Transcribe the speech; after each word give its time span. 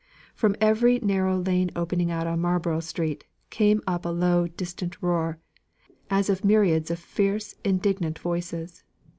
From 0.33 0.55
every 0.59 0.97
narrow 0.97 1.37
lane 1.37 1.69
opening 1.75 2.09
out 2.09 2.25
on 2.25 2.39
Marlborough 2.41 2.79
Street 2.79 3.23
came 3.51 3.83
up 3.85 4.03
a 4.03 4.09
low 4.09 4.47
distant 4.47 4.99
roar, 5.03 5.37
as 6.09 6.27
of 6.27 6.43
myriads 6.43 6.89
of 6.89 6.97
fierce 6.97 7.53
indignant 7.63 8.17
voices. 8.17 8.83